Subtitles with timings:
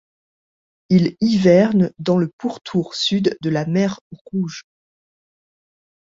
[0.89, 3.99] Il hiverne dans le pourtour sud de la mer
[4.33, 4.63] Rouge.